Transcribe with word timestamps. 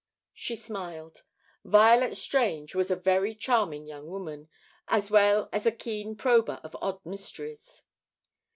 She 0.33 0.55
smiled. 0.55 1.21
Violet 1.63 2.17
Strange 2.17 2.73
was 2.73 2.89
a 2.89 2.95
very 2.95 3.35
charming 3.35 3.85
young 3.85 4.07
woman, 4.07 4.49
as 4.87 5.11
well 5.11 5.47
as 5.53 5.67
a 5.67 5.71
keen 5.71 6.15
prober 6.15 6.59
of 6.63 6.75
odd 6.81 7.05
mysteries. 7.05 7.83